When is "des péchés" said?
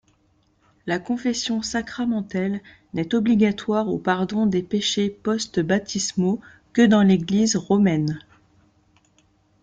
4.47-5.11